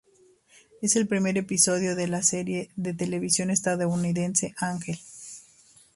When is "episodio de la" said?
1.37-2.07